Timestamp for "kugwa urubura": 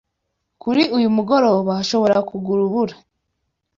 2.27-2.95